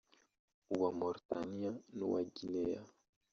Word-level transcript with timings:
uwa 0.73 0.89
Mauritania 0.99 1.71
n’uwa 1.95 2.21
Guinea 2.33 2.81